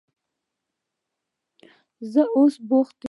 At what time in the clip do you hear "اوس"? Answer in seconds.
2.37-2.55